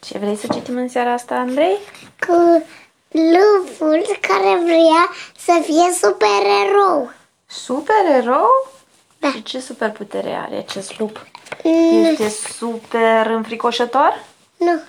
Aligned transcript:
Ce 0.00 0.18
vrei 0.18 0.36
să 0.36 0.46
citim 0.52 0.76
în 0.76 0.88
seara 0.88 1.12
asta, 1.12 1.34
Andrei? 1.34 1.76
Cu 2.26 2.62
lupul 3.10 4.04
care 4.20 4.58
vrea 4.64 5.08
să 5.36 5.60
fie 5.62 5.92
supererou. 6.02 7.10
Supererou? 7.46 8.48
Da. 9.18 9.30
Și 9.30 9.42
ce 9.42 9.60
superputere 9.60 10.34
are 10.34 10.56
acest 10.56 10.98
lup? 10.98 11.26
Mm, 11.64 12.04
Este 12.04 12.28
super 12.28 13.26
înfricoșător? 13.26 14.24
Nu, 14.56 14.80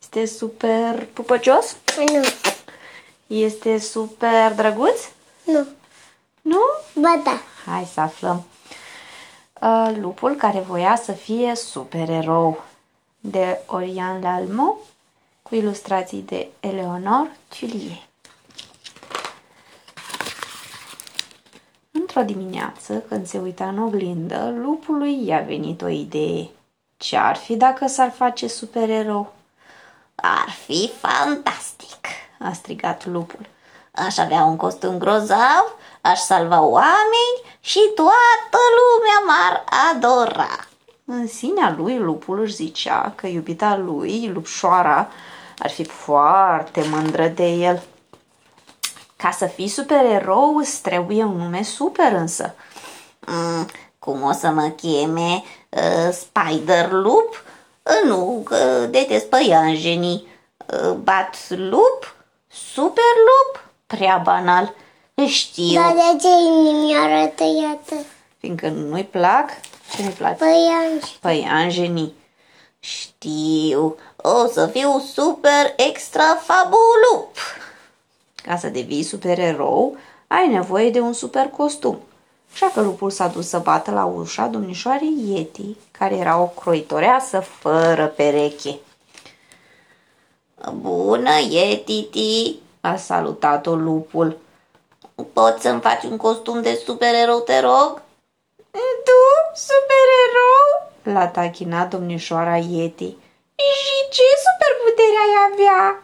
Este 0.00 0.26
super 0.26 1.06
pupăcios? 1.12 1.76
nu, 1.96 2.22
Este 3.26 3.78
super 3.78 4.52
drăguț? 4.56 5.00
nu. 5.44 5.66
Nu? 6.42 6.60
Ba 6.94 7.20
da. 7.24 7.40
Hai 7.66 7.88
să 7.94 8.00
aflăm. 8.00 8.44
Uh, 9.60 9.90
lupul 10.00 10.34
care 10.34 10.64
voia 10.68 11.00
să 11.04 11.12
fie 11.12 11.54
supererou 11.54 12.64
de 13.20 13.58
Orian 13.66 14.20
Lalmo 14.20 14.76
cu 15.42 15.54
ilustrații 15.54 16.22
de 16.22 16.48
Eleonor 16.60 17.30
Tullier. 17.48 18.08
Într-o 21.90 22.22
dimineață, 22.22 23.02
când 23.08 23.26
se 23.26 23.38
uita 23.38 23.68
în 23.68 23.82
oglindă, 23.82 24.54
lupului 24.56 25.26
i-a 25.26 25.40
venit 25.40 25.82
o 25.82 25.88
idee. 25.88 26.48
Ce 26.96 27.16
ar 27.16 27.36
fi 27.36 27.56
dacă 27.56 27.86
s-ar 27.86 28.10
face 28.10 28.46
supererou? 28.46 29.32
Ar 30.14 30.50
fi 30.64 30.90
fantastic. 31.00 32.06
A 32.38 32.52
strigat 32.52 33.06
lupul. 33.06 33.46
Aș 33.90 34.18
avea 34.18 34.42
un 34.42 34.56
costum 34.56 34.98
grozav, 34.98 35.76
aș 36.00 36.18
salva 36.18 36.60
oameni 36.60 37.40
și 37.60 37.80
toată 37.94 38.58
lumea 38.78 39.22
m-ar 39.26 39.64
adora. 39.90 40.69
În 41.12 41.26
sinea 41.26 41.74
lui, 41.76 41.98
lupul 41.98 42.40
își 42.40 42.54
zicea 42.54 43.12
că 43.16 43.26
iubita 43.26 43.76
lui, 43.76 44.30
lupșoara, 44.32 45.08
ar 45.58 45.70
fi 45.70 45.84
foarte 45.84 46.84
mândră 46.90 47.26
de 47.26 47.46
el. 47.46 47.82
Ca 49.16 49.30
să 49.30 49.46
fii 49.46 49.68
supererou, 49.68 50.56
îți 50.56 50.82
trebuie 50.82 51.24
un 51.24 51.36
nume 51.36 51.62
super 51.62 52.12
însă. 52.12 52.54
Mm, 53.26 53.66
cum 53.98 54.22
o 54.22 54.32
să 54.32 54.48
mă 54.48 54.68
cheme? 54.68 55.42
Uh, 55.68 56.12
Spider 56.12 56.90
Loop? 56.90 57.44
Uh, 57.82 58.08
nu, 58.08 58.42
că 58.44 58.86
detest 58.90 59.26
păianjenii. 59.26 60.26
Uh, 60.66 60.92
bat 60.92 61.36
Loop? 61.48 62.14
Super 62.46 63.12
Loop? 63.26 63.64
Prea 63.86 64.20
banal. 64.24 64.74
Știu, 65.26 65.80
Dar 65.80 65.92
de 65.92 66.18
ce 66.20 66.28
inimioară 66.46 67.26
tăiată? 67.26 67.94
Fiindcă 68.38 68.68
nu-i 68.68 69.04
plac, 69.04 69.50
ce 69.90 70.02
nu-i 70.02 70.12
place? 70.12 70.36
Păi, 70.36 70.68
Angi, 70.90 71.18
Păianjenii. 71.20 72.14
știu. 72.80 73.96
O 74.16 74.46
să 74.46 74.66
fiu 74.66 74.98
super 75.12 75.74
extra 75.76 76.38
fabulup. 76.42 77.36
Ca 78.34 78.56
să 78.56 78.68
devii 78.68 79.02
supererou, 79.02 79.96
ai 80.26 80.48
nevoie 80.48 80.90
de 80.90 81.00
un 81.00 81.12
super 81.12 81.46
costum. 81.46 82.00
Așa 82.52 82.70
că 82.74 82.80
lupul 82.80 83.10
s-a 83.10 83.26
dus 83.26 83.48
să 83.48 83.58
bată 83.58 83.90
la 83.90 84.04
ușa 84.04 84.46
domnișoarei 84.46 85.14
Yeti, 85.24 85.76
care 85.90 86.16
era 86.16 86.40
o 86.40 86.46
croitoreasă 86.46 87.40
fără 87.40 88.06
pereche. 88.06 88.78
Bună, 90.72 91.30
e 91.30 91.76
Titi. 91.76 92.58
A 92.80 92.96
salutat-o 92.96 93.74
lupul. 93.74 94.38
Poți 95.32 95.62
să-mi 95.62 95.80
faci 95.80 96.02
un 96.02 96.16
costum 96.16 96.62
de 96.62 96.82
supererou, 96.84 97.40
te 97.40 97.60
rog? 97.60 98.02
Tu, 99.50 99.56
supererou? 99.56 100.92
L-a 101.02 101.26
tachinat 101.26 101.90
domnișoara 101.90 102.56
Yeti. 102.56 103.16
Și 103.56 104.08
ce 104.10 104.22
superputere 104.46 105.18
ai 105.24 105.34
avea? 105.52 106.02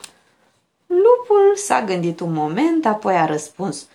Lupul 0.86 1.56
s-a 1.56 1.82
gândit 1.82 2.20
un 2.20 2.32
moment, 2.32 2.86
apoi 2.86 3.14
a 3.14 3.26
răspuns. 3.26 3.86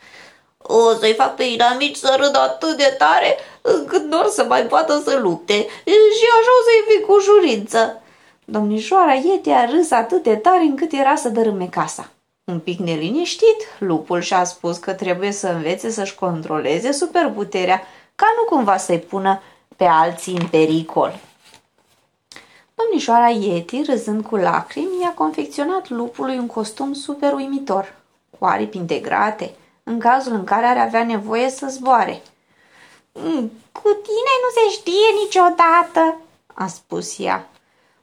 O 0.57 0.93
să-i 0.93 1.13
fac 1.13 1.35
pe 1.35 1.43
inamici 1.43 1.95
să 1.95 2.15
râdă 2.19 2.39
atât 2.39 2.77
de 2.77 2.95
tare 2.97 3.37
încât 3.61 4.03
nu 4.03 4.19
or 4.19 4.27
să 4.27 4.43
mai 4.43 4.63
poată 4.63 5.01
să 5.05 5.19
lupte 5.21 5.53
și 5.85 6.27
așa 6.39 6.51
o 6.59 6.63
să-i 6.63 6.85
fie 6.87 6.99
cu 6.99 7.13
ușurință. 7.13 8.01
Domnișoara 8.45 9.13
Yeti 9.13 9.49
a 9.49 9.65
râs 9.65 9.91
atât 9.91 10.23
de 10.23 10.35
tare 10.35 10.63
încât 10.63 10.91
era 10.91 11.15
să 11.15 11.29
dărâme 11.29 11.67
casa. 11.67 12.09
Un 12.43 12.59
pic 12.59 12.79
neliniștit, 12.79 13.67
lupul 13.79 14.21
și-a 14.21 14.43
spus 14.43 14.77
că 14.77 14.93
trebuie 14.93 15.31
să 15.31 15.47
învețe 15.47 15.89
să-și 15.89 16.15
controleze 16.15 16.91
superputerea, 16.91 17.83
ca 18.21 18.27
nu 18.37 18.55
cumva 18.55 18.77
să-i 18.77 18.99
pună 18.99 19.41
pe 19.75 19.83
alții 19.85 20.37
în 20.37 20.47
pericol. 20.47 21.19
Domnișoara 22.75 23.27
Yeti, 23.29 23.83
râzând 23.83 24.25
cu 24.25 24.35
lacrimi, 24.35 25.01
i-a 25.01 25.13
confecționat 25.13 25.89
lupului 25.89 26.37
un 26.37 26.47
costum 26.47 26.93
super 26.93 27.33
uimitor, 27.33 27.93
cu 28.39 28.45
aripi 28.45 28.77
integrate, 28.77 29.53
în 29.83 29.99
cazul 29.99 30.33
în 30.33 30.43
care 30.43 30.65
ar 30.65 30.77
avea 30.77 31.03
nevoie 31.03 31.49
să 31.49 31.67
zboare. 31.69 32.21
"Mm, 33.13 33.51
Cu 33.71 33.89
tine 33.89 34.33
nu 34.43 34.49
se 34.53 34.71
știe 34.71 35.23
niciodată. 35.23 36.15
a 36.53 36.67
spus 36.67 37.19
ea. 37.19 37.49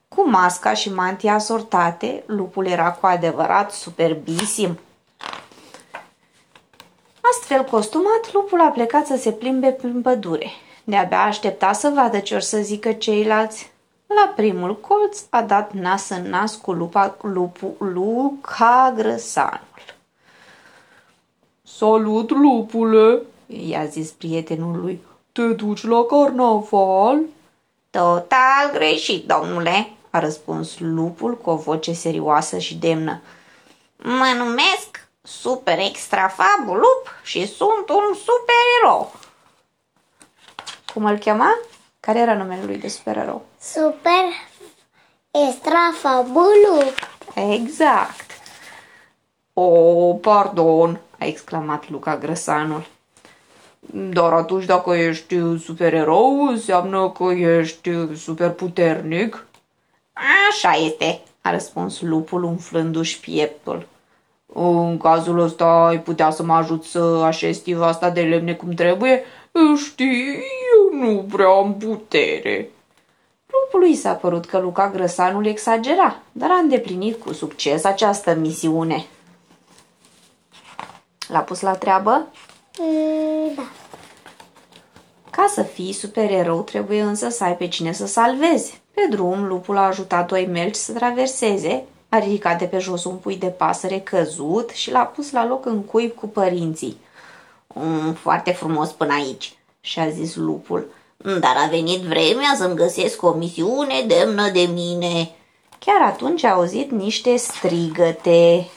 Cu 0.07 0.29
masca 0.29 0.73
și 0.73 0.93
mantia 0.93 1.33
asortate, 1.33 2.23
lupul 2.25 2.65
era 2.67 2.91
cu 2.91 3.05
adevărat 3.05 3.71
superbisim. 3.71 4.79
Astfel 7.31 7.63
costumat, 7.63 8.33
lupul 8.33 8.61
a 8.61 8.69
plecat 8.69 9.05
să 9.05 9.17
se 9.17 9.31
plimbe 9.31 9.67
prin 9.67 10.01
pădure. 10.01 10.51
De-abia 10.83 11.21
aștepta 11.21 11.73
să 11.73 11.91
vadă 11.95 12.19
ce 12.19 12.35
or 12.35 12.41
să 12.41 12.57
zică 12.57 12.91
ceilalți. 12.91 13.71
La 14.07 14.33
primul 14.35 14.79
colț 14.79 15.21
a 15.29 15.41
dat 15.41 15.71
nas 15.73 16.09
în 16.09 16.29
nas 16.29 16.55
cu 16.55 16.71
lupa, 16.71 17.17
lupu, 17.21 17.75
Luca 17.77 18.93
Grăsanul. 18.95 19.67
Salut, 21.63 22.29
lupule! 22.29 23.21
I-a 23.47 23.85
zis 23.85 24.09
prietenul 24.09 24.79
lui. 24.81 25.01
Te 25.31 25.47
duci 25.47 25.83
la 25.83 26.03
carnaval? 26.03 27.19
Total 27.89 28.71
greșit, 28.73 29.27
domnule. 29.27 29.89
A 30.09 30.19
răspuns 30.19 30.79
lupul 30.79 31.37
cu 31.37 31.49
o 31.49 31.55
voce 31.55 31.93
serioasă 31.93 32.57
și 32.57 32.75
demnă. 32.75 33.21
Mă 33.97 34.33
numesc 34.37 35.08
Super 35.29 35.79
Extra 35.79 36.27
Fabulup 36.27 37.19
și 37.23 37.47
sunt 37.47 37.89
un 37.89 38.15
supererou. 38.15 39.13
Cum 40.93 41.05
îl 41.05 41.17
chema? 41.17 41.57
Care 41.99 42.19
era 42.19 42.33
numele 42.33 42.63
lui 42.65 42.77
de 42.77 42.87
supererou? 42.87 43.45
super 43.59 44.25
extra 45.31 45.91
fabulu. 45.93 46.83
Exact. 47.35 48.31
O, 49.53 50.13
pardon, 50.13 50.99
a 51.19 51.25
exclamat 51.25 51.89
Luca 51.89 52.17
Grăsanul. 52.17 52.85
Dar 53.93 54.33
atunci 54.33 54.65
dacă 54.65 54.93
ești 54.93 55.59
supererou, 55.63 56.47
înseamnă 56.47 57.09
că 57.09 57.23
ești 57.23 58.15
super 58.15 58.49
puternic? 58.49 59.45
Așa 60.49 60.71
este. 60.71 61.21
A 61.41 61.51
răspuns 61.51 62.01
lupul 62.01 62.43
umflându-și 62.43 63.19
pieptul. 63.19 63.87
În 64.53 64.97
cazul 64.97 65.39
ăsta 65.39 65.65
ai 65.65 66.01
putea 66.01 66.29
să 66.29 66.43
mă 66.43 66.53
ajut 66.53 66.83
să 66.83 66.99
așez 67.25 67.57
stiva 67.57 67.87
asta 67.87 68.09
de 68.09 68.21
lemne 68.21 68.53
cum 68.53 68.71
trebuie? 68.71 69.23
Știi, 69.85 70.43
eu 70.73 70.99
nu 70.99 71.25
prea 71.31 71.47
am 71.47 71.77
putere. 71.77 72.69
Lupului 73.45 73.95
s-a 73.95 74.13
părut 74.13 74.45
că 74.45 74.59
Luca 74.59 74.89
Grăsanul 74.89 75.45
exagera, 75.45 76.19
dar 76.31 76.49
a 76.51 76.55
îndeplinit 76.55 77.23
cu 77.23 77.33
succes 77.33 77.83
această 77.83 78.33
misiune. 78.35 79.05
L-a 81.27 81.39
pus 81.39 81.61
la 81.61 81.75
treabă? 81.75 82.27
Mm, 82.79 83.53
da. 83.55 83.63
Ca 85.29 85.45
să 85.53 85.63
fii 85.63 85.93
supererou, 85.93 86.61
trebuie 86.61 87.01
însă 87.01 87.29
să 87.29 87.43
ai 87.43 87.57
pe 87.57 87.67
cine 87.67 87.91
să 87.91 88.07
salvezi. 88.07 88.81
Pe 88.93 89.01
drum, 89.09 89.47
lupul 89.47 89.77
a 89.77 89.85
ajutat 89.85 90.27
doi 90.27 90.45
melci 90.45 90.75
să 90.75 90.93
traverseze, 90.93 91.83
a 92.09 92.19
ridicat 92.19 92.59
de 92.59 92.65
pe 92.65 92.77
jos 92.77 93.03
un 93.03 93.15
pui 93.15 93.35
de 93.35 93.47
pasăre 93.47 93.99
căzut 93.99 94.69
și 94.69 94.91
l-a 94.91 95.03
pus 95.03 95.31
la 95.31 95.47
loc 95.47 95.65
în 95.65 95.83
cuib 95.83 96.11
cu 96.11 96.27
părinții. 96.27 96.97
Mm, 97.73 98.13
foarte 98.13 98.51
frumos 98.51 98.91
până 98.91 99.13
aici. 99.13 99.57
Și-a 99.81 100.09
zis 100.09 100.35
lupul. 100.35 100.91
Dar 101.17 101.55
a 101.57 101.67
venit 101.69 102.01
vremea 102.01 102.53
să-mi 102.55 102.75
găsesc 102.75 103.23
o 103.23 103.31
misiune 103.31 104.05
demnă 104.07 104.49
de 104.49 104.69
mine. 104.73 105.31
Chiar 105.79 106.01
atunci 106.01 106.43
a 106.43 106.53
auzit 106.53 106.91
niște 106.91 107.35
strigăte. 107.35 108.67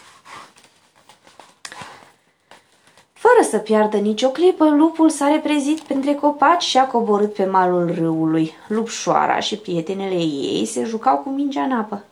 Fără 3.12 3.49
să 3.50 3.58
piardă 3.58 3.96
nicio 3.96 4.29
clipă, 4.29 4.64
lupul 4.64 5.11
s-a 5.11 5.29
reprezit 5.29 5.81
printre 5.81 6.14
copaci 6.14 6.62
și 6.62 6.79
a 6.79 6.87
coborât 6.87 7.34
pe 7.34 7.44
malul 7.44 7.94
râului. 7.94 8.52
Lupșoara 8.69 9.40
și 9.40 9.56
prietenele 9.56 10.20
ei 10.20 10.67
se 10.67 10.84
jucau 10.84 11.17
cu 11.17 11.29
mingea 11.29 11.62
în 11.62 11.73
apă. 11.73 12.05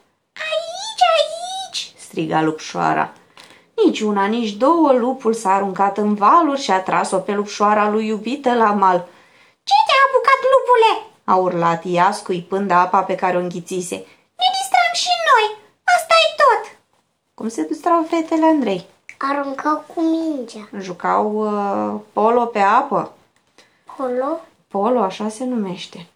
Aici, 2.17 2.29
aici! 2.29 2.29
striga 2.29 2.43
lupșoara. 2.43 3.13
Nici 3.85 4.01
una, 4.01 4.27
nici 4.27 4.51
două, 4.51 4.93
lupul 4.93 5.35
s-a 5.35 5.55
aruncat 5.55 5.99
în 5.99 6.15
valuri 6.15 6.61
și 6.61 6.71
a 6.71 6.81
tras-o 6.81 7.17
pe 7.17 7.33
lupșoara 7.33 7.91
lui 7.91 8.07
iubită 8.07 8.55
la 8.55 8.73
mal. 8.73 9.09
Ce 9.63 9.75
te-a 9.87 10.01
apucat, 10.07 10.41
lupule? 10.53 11.07
A 11.25 11.35
urlat 11.35 11.83
ea, 11.87 12.13
scuipând 12.13 12.71
apa 12.71 13.03
pe 13.03 13.15
care 13.15 13.37
o 13.37 13.41
înghițise. 13.41 13.95
Ne 14.37 14.47
distrăm 14.59 14.93
și 14.93 15.09
noi. 15.09 15.57
ai 15.87 16.35
tot! 16.37 16.79
Cum 17.35 17.49
se 17.49 17.63
distrau 17.63 18.07
fetele 18.09 18.47
Andrei? 18.47 18.87
Aruncau 19.19 19.85
cu 19.95 20.01
mingea. 20.01 20.69
Jucau 20.79 21.33
uh, 21.35 22.01
polo 22.13 22.45
pe 22.45 22.59
apă. 22.59 23.13
Polo. 23.97 24.41
Polo, 24.69 25.01
așa 25.01 25.29
se 25.29 25.45
numește. 25.45 26.07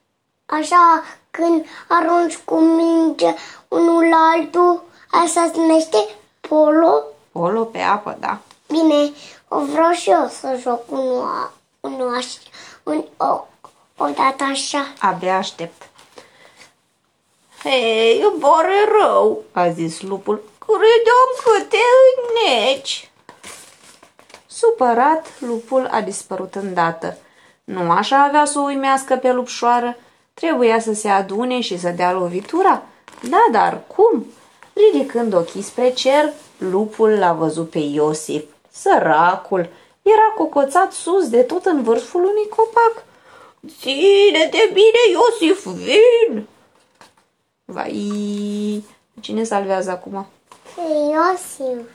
Așa, 0.47 1.03
când 1.31 1.65
arunci 1.89 2.37
cu 2.37 2.59
mingea 2.59 3.35
unul 3.69 4.09
la 4.09 4.31
altul, 4.37 4.83
asta 5.23 5.51
se 5.53 5.61
numește 5.61 5.97
polo. 6.41 7.03
Polo 7.33 7.65
pe 7.65 7.79
apă, 7.79 8.17
da. 8.21 8.39
Bine, 8.69 9.13
o 9.49 9.65
vreau 9.65 9.93
și 9.93 10.11
eu 10.11 10.29
să 10.29 10.59
joc 10.61 10.91
unul, 10.91 11.53
unul 11.81 12.15
așa, 12.17 12.39
un, 12.83 13.05
o, 13.17 13.45
o 13.97 14.07
dată 14.07 14.45
așa. 14.51 14.93
Abia 15.01 15.37
aștept. 15.37 15.83
Hei, 17.63 18.21
îmi 18.33 18.41
pare 18.41 18.75
rău, 19.01 19.43
A 19.53 19.69
zis 19.71 20.01
lupul. 20.01 20.43
credeam 20.59 21.31
că 21.45 21.65
te 21.69 21.77
înneci. 22.17 23.11
Supărat, 24.47 25.27
lupul 25.39 25.89
a 25.91 26.01
dispărut 26.01 26.55
îndată. 26.55 27.17
Nu 27.65 27.91
așa 27.91 28.23
avea 28.23 28.45
să 28.45 28.59
o 28.59 28.63
uimească 28.63 29.17
pe 29.17 29.33
lupșoară? 29.33 29.97
Trebuia 30.35 30.81
să 30.81 30.93
se 30.93 31.09
adune 31.09 31.61
și 31.61 31.79
să 31.79 31.89
dea 31.89 32.13
lovitura? 32.13 32.83
Da, 33.21 33.47
dar 33.51 33.81
cum? 33.97 34.27
Ridicând 34.75 35.35
ochii 35.35 35.63
spre 35.63 35.93
cer, 35.93 36.33
lupul 36.59 37.11
l-a 37.11 37.33
văzut 37.33 37.71
pe 37.71 37.79
Iosif. 37.79 38.45
Săracul 38.71 39.69
era 40.03 40.33
cocoțat 40.37 40.93
sus 40.93 41.29
de 41.29 41.43
tot 41.43 41.65
în 41.65 41.83
vârful 41.83 42.21
unui 42.21 42.49
copac. 42.49 43.05
Ține-te 43.81 44.71
bine, 44.73 45.01
Iosif, 45.13 45.67
vin! 45.67 46.47
Vai, 47.65 48.85
cine 49.21 49.45
salvează 49.45 49.91
acum? 49.91 50.27
Iosif. 51.11 51.87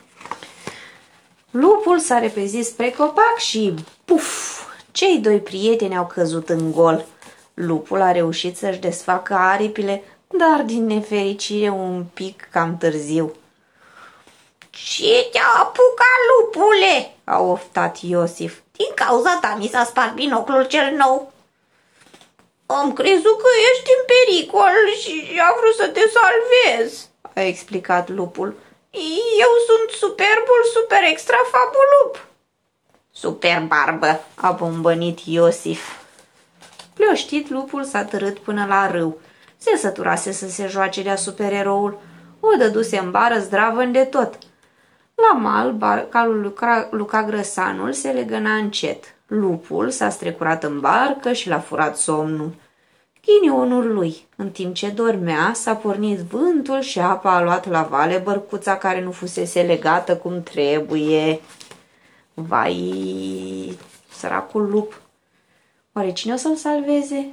Lupul 1.51 1.99
s-a 1.99 2.19
repezit 2.19 2.65
spre 2.65 2.91
copac 2.91 3.37
și, 3.37 3.73
puf, 4.05 4.59
cei 4.91 5.17
doi 5.17 5.39
prieteni 5.39 5.97
au 5.97 6.05
căzut 6.05 6.49
în 6.49 6.71
gol. 6.71 7.05
Lupul 7.53 8.01
a 8.01 8.11
reușit 8.11 8.57
să-și 8.57 8.79
desfacă 8.79 9.33
aripile, 9.33 10.03
dar 10.37 10.61
din 10.61 10.85
nefericire 10.85 11.69
un 11.69 12.05
pic 12.13 12.47
cam 12.51 12.77
târziu. 12.77 13.35
Ce 14.69 15.29
te-a 15.31 15.59
apucat, 15.59 16.19
lupule? 16.29 17.13
a 17.23 17.41
oftat 17.41 17.97
Iosif. 18.01 18.59
Din 18.71 18.93
cauza 18.95 19.37
ta 19.41 19.55
mi 19.59 19.67
s-a 19.67 19.83
spart 19.83 20.13
binoclul 20.13 20.67
cel 20.67 20.95
nou. 20.97 21.31
Am 22.65 22.93
crezut 22.93 23.37
că 23.41 23.49
ești 23.71 23.89
în 23.97 24.03
pericol 24.11 24.73
și 25.01 25.39
a 25.39 25.53
vrut 25.59 25.75
să 25.75 25.87
te 25.87 26.01
salvez, 26.15 27.07
A 27.35 27.41
explicat 27.41 28.09
lupul. 28.09 28.55
Eu 29.39 29.51
sunt 29.67 29.99
superbul 29.99 30.61
super 30.73 31.03
extra 31.03 31.37
fabulup. 31.51 32.27
Super 33.11 33.61
barbă, 33.61 34.23
a 34.35 34.51
bombănit 34.51 35.19
Iosif. 35.19 35.97
Plioștit, 36.93 37.49
lupul 37.49 37.83
s-a 37.83 38.03
târât 38.03 38.37
până 38.39 38.65
la 38.65 38.91
râu. 38.91 39.19
Se 39.61 39.77
săturase 39.77 40.31
să 40.31 40.49
se 40.49 40.67
joace 40.67 41.03
de-a 41.03 41.15
supereroul. 41.15 41.99
O 42.39 42.47
dăduse 42.57 42.97
în 42.97 43.11
bară 43.11 43.39
zdravăn 43.39 43.91
de 43.91 44.03
tot. 44.03 44.37
La 45.15 45.37
mal, 45.37 45.71
barca 45.71 46.25
lui 46.25 46.41
Luca, 46.41 46.87
Luca 46.91 47.23
Grăsanul 47.23 47.93
se 47.93 48.11
legăna 48.11 48.55
încet. 48.55 49.03
Lupul 49.27 49.89
s-a 49.89 50.09
strecurat 50.09 50.63
în 50.63 50.79
barcă 50.79 51.33
și 51.33 51.49
l-a 51.49 51.59
furat 51.59 51.97
somnul. 51.97 52.51
Ghinionul 53.25 53.93
lui, 53.93 54.27
în 54.35 54.49
timp 54.49 54.73
ce 54.75 54.89
dormea, 54.89 55.51
s-a 55.53 55.75
pornit 55.75 56.19
vântul 56.19 56.81
și 56.81 56.99
apa 56.99 57.35
a 57.35 57.41
luat 57.41 57.69
la 57.69 57.81
vale 57.81 58.17
bărcuța 58.17 58.77
care 58.77 59.01
nu 59.01 59.11
fusese 59.11 59.61
legată 59.61 60.17
cum 60.17 60.43
trebuie. 60.43 61.41
Vai, 62.33 63.77
săracul 64.11 64.69
lup! 64.69 65.01
Oare 65.93 66.11
cine 66.11 66.33
o 66.33 66.37
să-l 66.37 66.55
salveze? 66.55 67.31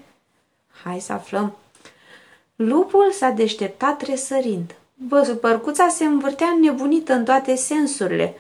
Hai 0.85 1.01
să 1.01 1.13
aflăm. 1.13 1.57
Lupul 2.57 3.13
s-a 3.13 3.29
deșteptat 3.29 3.97
tresărind. 3.97 4.75
Bă, 4.95 5.37
bărcuța 5.41 5.89
se 5.89 6.05
învârtea 6.05 6.57
nebunită 6.61 7.13
în 7.13 7.25
toate 7.25 7.55
sensurile. 7.55 8.35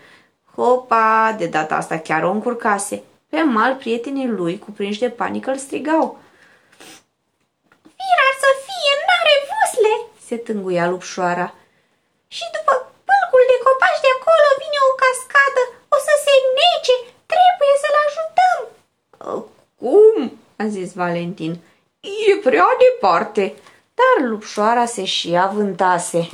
Hopa, 0.54 1.34
de 1.38 1.46
data 1.46 1.74
asta 1.76 1.98
chiar 1.98 2.22
o 2.22 2.30
încurcase. 2.30 3.02
Pe 3.28 3.40
mal, 3.42 3.74
prietenii 3.74 4.28
lui, 4.28 4.58
cuprinși 4.58 4.98
de 5.04 5.10
panică, 5.10 5.50
îl 5.50 5.56
strigau. 5.56 6.18
Firar 7.98 8.34
să 8.44 8.50
fie, 8.66 8.92
n-are 9.06 9.36
vusle! 9.48 9.94
Se 10.26 10.36
tânguia 10.36 10.88
lupșoara. 10.90 11.54
Și 12.36 12.44
după 12.56 12.72
pâlcul 13.06 13.44
de 13.50 13.56
copaci 13.64 14.04
de 14.04 14.10
acolo 14.16 14.48
vine 14.62 14.80
o 14.88 14.92
cascadă, 15.02 15.62
o 15.94 15.96
să 16.06 16.14
se 16.24 16.34
nece, 16.58 16.94
trebuie 17.32 17.74
să-l 17.82 17.96
ajutăm. 18.06 18.58
Cum? 19.80 20.16
a 20.62 20.66
zis 20.66 20.92
Valentin. 20.92 21.52
E 22.00 22.36
prea 22.42 22.66
departe. 22.84 23.54
Dar 23.96 24.28
lupșoara 24.28 24.84
se 24.84 25.04
și 25.04 25.36
avântase. 25.36 26.28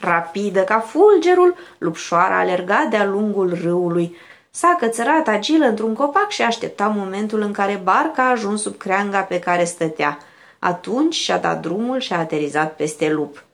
Rapidă 0.00 0.64
ca 0.64 0.80
fulgerul, 0.80 1.54
lupșoara 1.78 2.38
alerga 2.38 2.86
de-a 2.90 3.04
lungul 3.04 3.58
râului. 3.62 4.16
S-a 4.50 4.76
cățărat 4.78 5.28
agilă 5.28 5.64
într-un 5.64 5.94
copac 5.94 6.30
și 6.30 6.42
aștepta 6.42 6.86
momentul 6.86 7.40
în 7.40 7.52
care 7.52 7.80
barca 7.82 8.22
a 8.22 8.30
ajuns 8.30 8.62
sub 8.62 8.76
creanga 8.76 9.20
pe 9.20 9.38
care 9.38 9.64
stătea. 9.64 10.18
Atunci 10.58 11.14
și-a 11.14 11.38
dat 11.38 11.60
drumul 11.60 12.00
și 12.00 12.12
a 12.12 12.18
aterizat 12.18 12.76
peste 12.76 13.10
lup. 13.10 13.44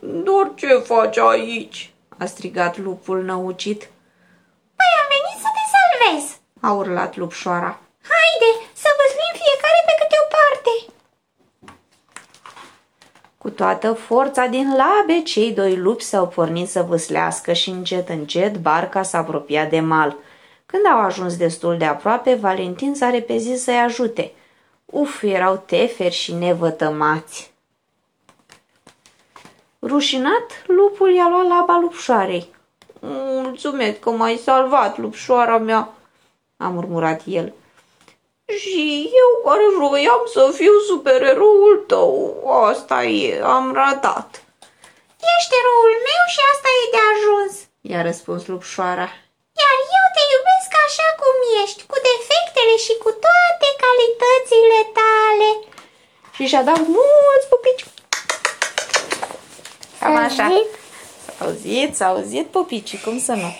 Dar 0.00 0.52
ce 0.54 0.66
faci 0.84 1.18
aici? 1.18 1.94
A 2.18 2.24
strigat 2.24 2.78
lupul 2.78 3.22
năucit. 3.22 3.78
Păi 4.76 4.92
am 5.00 5.08
venit 5.08 5.42
să 5.42 5.48
te 5.54 5.60
salvez. 5.72 6.38
A 6.60 6.72
urlat 6.72 7.16
lupșoara. 7.16 7.80
Cu 13.46 13.52
toată 13.52 13.92
forța 13.92 14.46
din 14.46 14.76
labe, 14.76 15.22
cei 15.22 15.52
doi 15.52 15.76
lupi 15.76 16.02
s-au 16.02 16.28
pornit 16.28 16.68
să 16.68 16.82
vâslească 16.82 17.52
și 17.52 17.70
încet, 17.70 18.08
încet, 18.08 18.56
barca 18.56 19.02
s-a 19.02 19.18
apropiat 19.18 19.70
de 19.70 19.80
mal. 19.80 20.16
Când 20.66 20.82
au 20.86 20.98
ajuns 20.98 21.36
destul 21.36 21.76
de 21.76 21.84
aproape, 21.84 22.34
Valentin 22.34 22.94
s-a 22.94 23.10
repezit 23.10 23.60
să-i 23.60 23.78
ajute. 23.78 24.32
Uf, 24.84 25.22
erau 25.22 25.62
teferi 25.66 26.14
și 26.14 26.34
nevătămați. 26.34 27.52
Rușinat, 29.82 30.64
lupul 30.66 31.14
i-a 31.14 31.28
luat 31.28 31.46
laba 31.46 31.78
lupșoarei. 31.80 32.48
Mulțumesc 33.42 33.98
că 33.98 34.10
m-ai 34.10 34.36
salvat, 34.36 34.98
lupșoara 34.98 35.58
mea, 35.58 35.92
a 36.56 36.68
murmurat 36.68 37.22
el. 37.24 37.52
Și 38.54 39.10
eu 39.22 39.30
care 39.44 39.66
vroiam 39.76 40.22
să 40.34 40.42
fiu 40.58 40.74
supereroul 40.90 41.84
tău, 41.86 42.14
asta 42.70 43.02
e, 43.04 43.40
am 43.56 43.72
ratat. 43.74 44.30
Ești 45.34 45.54
eroul 45.60 45.92
meu 46.08 46.22
și 46.34 46.40
asta 46.52 46.68
e 46.80 46.92
de 46.94 47.00
ajuns. 47.14 47.52
I-a 47.90 48.02
răspuns 48.08 48.42
lupșoara. 48.50 49.08
Iar 49.62 49.76
eu 49.98 50.06
te 50.14 50.22
iubesc 50.34 50.70
așa 50.86 51.08
cum 51.20 51.34
ești, 51.62 51.82
cu 51.90 51.96
defectele 52.08 52.74
și 52.86 52.94
cu 53.04 53.10
toate 53.26 53.68
calitățile 53.84 54.80
tale. 55.00 55.48
Și 56.36 56.44
și-a 56.50 56.62
dat 56.70 56.80
mulți 56.98 57.48
pupici. 57.52 57.84
Cam 60.00 60.14
S-a 60.16 60.22
așa. 60.28 60.44
auzit? 60.44 60.70
S-a 61.26 61.44
auzit, 61.44 61.90
s-a 61.96 62.06
auzit 62.06 62.46
pupicii, 62.56 63.00
cum 63.04 63.18
să 63.20 63.32
nu? 63.32 63.50